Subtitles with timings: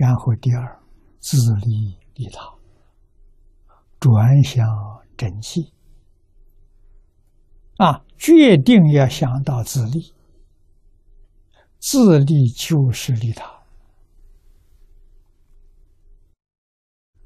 [0.00, 0.80] 然后第二，
[1.18, 2.40] 自利利他，
[4.00, 4.66] 转向
[5.14, 5.74] 真气。
[7.76, 10.14] 啊，决定要想到自利，
[11.78, 13.62] 自利就是利他，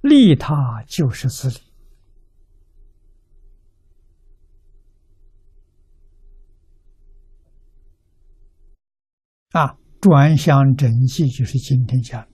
[0.00, 1.58] 利他就是自利。
[9.52, 12.20] 啊，转向真气就是今天讲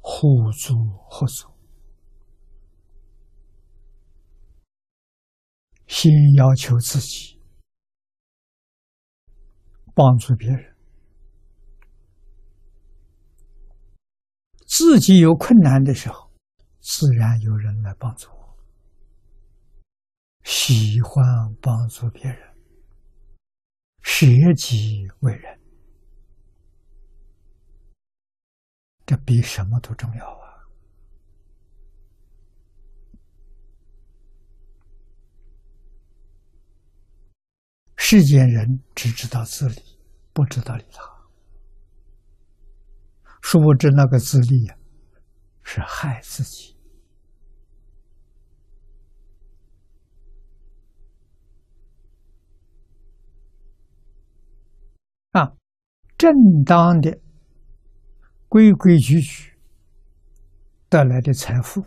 [0.00, 0.74] 互助
[1.08, 1.54] 合作，
[5.86, 7.38] 先要求自己，
[9.94, 10.74] 帮助别人，
[14.66, 16.30] 自己有困难的时候，
[16.80, 18.56] 自然有人来帮助我。
[20.42, 21.22] 喜欢
[21.60, 22.54] 帮助别人，
[24.02, 25.59] 舍己为人。
[29.10, 30.68] 这比什么都重要啊！
[37.96, 39.82] 世间人只知道自利，
[40.32, 41.02] 不知道利他。
[43.42, 44.78] 殊不知那个自利呀，
[45.64, 46.76] 是害自己
[55.32, 55.52] 啊！
[56.16, 56.32] 正
[56.64, 57.18] 当的。
[58.50, 59.56] 规规矩矩
[60.88, 61.84] 得来的财富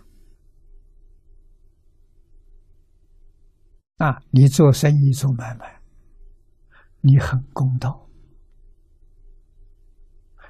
[3.98, 4.24] 啊！
[4.32, 5.82] 你做生意做买卖，
[7.02, 8.08] 你很公道，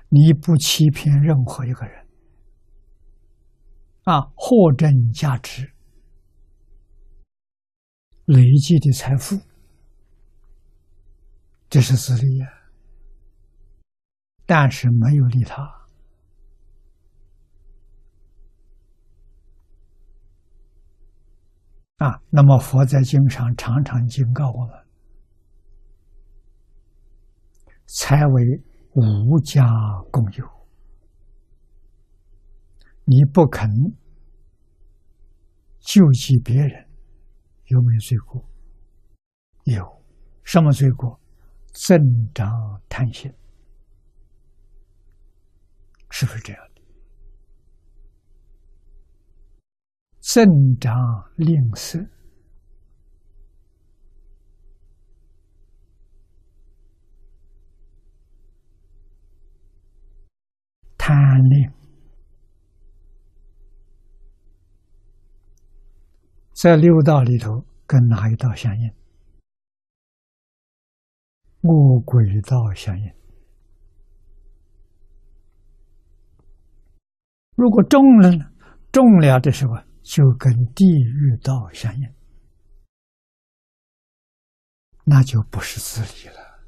[0.09, 2.07] 你不欺骗任何一个人
[4.03, 4.21] 啊！
[4.35, 5.73] 货真价实，
[8.25, 9.35] 累积的财富，
[11.71, 12.47] 这是自利呀，
[14.45, 15.82] 但是没有利他。
[21.97, 24.75] 啊，那么佛在经上常常警告我们：
[27.85, 29.63] 财为无家
[30.11, 30.45] 共有，
[33.05, 33.69] 你不肯
[35.79, 36.89] 救济别人，
[37.65, 38.43] 有没有罪过？
[39.65, 40.03] 有，
[40.43, 41.19] 什么罪过？
[41.73, 41.97] 增
[42.33, 42.47] 长
[42.87, 43.33] 贪心，
[46.09, 46.72] 是不是这样？
[50.23, 50.41] 增
[50.79, 50.95] 长
[51.35, 52.07] 吝啬，
[60.97, 61.13] 贪
[61.49, 61.69] 吝，
[66.53, 68.89] 在六道里头，跟哪一道相应？
[71.63, 73.13] 恶鬼道相应。
[77.55, 78.49] 如果中了呢？
[78.93, 79.73] 中了的时候。
[80.03, 82.13] 就跟地狱道相应，
[85.05, 86.59] 那就不是自利了，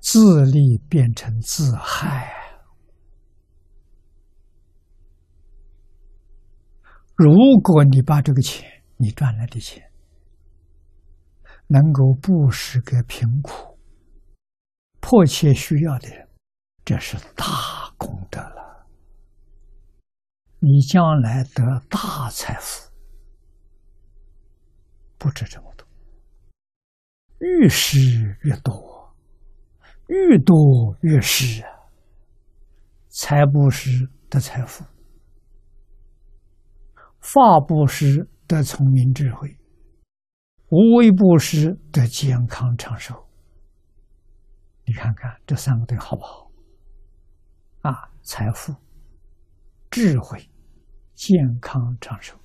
[0.00, 2.32] 自利变成自害。
[7.14, 9.90] 如果你把这个钱，你赚来的钱，
[11.66, 13.78] 能够布施给贫苦、
[15.00, 16.28] 迫切需要的人，
[16.84, 18.65] 这是大功德了。
[20.68, 22.90] 你将来得大财富，
[25.16, 25.86] 不止这么多，
[27.38, 29.14] 越施越多，
[30.08, 30.56] 越多
[31.02, 31.70] 越施啊！
[33.10, 34.84] 财布施得财富，
[37.20, 39.56] 法布施得聪明智慧，
[40.70, 43.14] 无为布施得健康长寿。
[44.84, 46.50] 你看看这三个对好不好？
[47.82, 48.74] 啊，财富。
[49.88, 50.50] 智慧、
[51.16, 52.36] 健康、长寿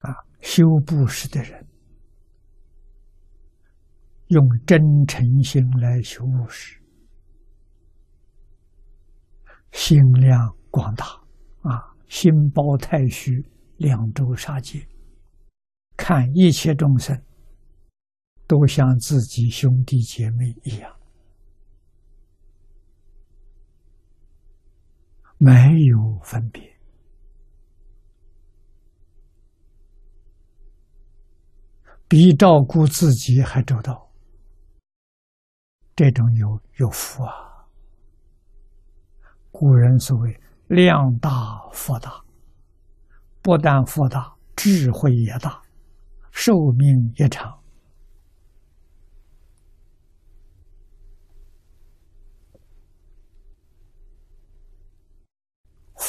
[0.00, 0.12] 啊！
[0.40, 1.66] 修布施的人，
[4.26, 4.78] 用真
[5.08, 6.78] 诚心来修布施，
[9.72, 11.06] 心量广大
[11.62, 11.96] 啊！
[12.06, 14.86] 心包太虚，两周杀戒，
[15.96, 17.18] 看一切众生
[18.46, 20.94] 都像自己兄弟姐妹一样。
[25.44, 26.62] 没有分别，
[32.08, 34.10] 比照顾自己还周到，
[35.94, 37.66] 这种有有福啊！
[39.50, 41.30] 古人所谓“量大
[41.74, 42.24] 福大”，
[43.42, 45.60] 不但福大，智慧也大，
[46.32, 47.62] 寿命也长。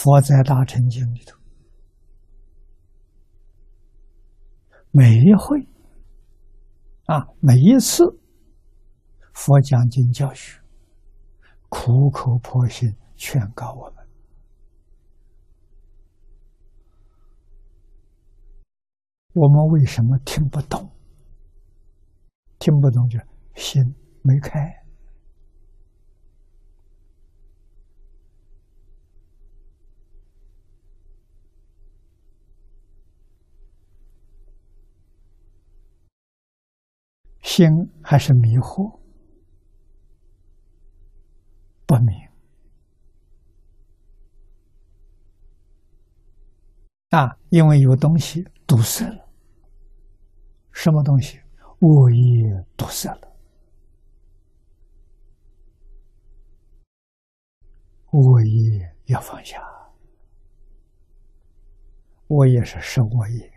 [0.05, 1.35] 佛在大乘经里头，
[4.91, 5.67] 每一会
[7.05, 8.03] 啊，每一次
[9.33, 10.61] 佛讲经教学，
[11.69, 14.07] 苦口婆心劝告我们。
[19.33, 20.87] 我们为什么听不懂？
[22.59, 23.17] 听不懂就
[23.55, 23.81] 心
[24.21, 24.84] 没开。
[37.55, 38.99] 心还是迷惑，
[41.85, 42.13] 不明
[47.11, 47.37] 啊！
[47.51, 49.29] 因为有东西堵塞了，
[50.73, 51.39] 什么东西？
[51.79, 53.33] 恶业堵塞了，
[58.11, 59.63] 恶业要放下。
[62.27, 63.49] 我也是生我业，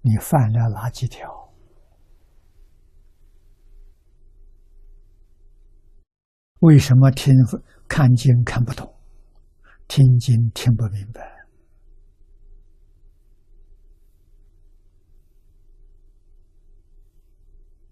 [0.00, 1.43] 你犯了哪几条？
[6.64, 7.30] 为什么听
[7.86, 8.90] 看经看不懂，
[9.86, 11.20] 听经听不明白？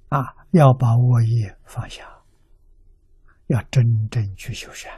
[0.08, 2.02] 啊，要把恶业放下，
[3.48, 4.90] 要真正去修善。